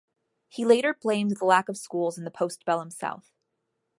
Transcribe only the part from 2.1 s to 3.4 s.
in the postbellum South.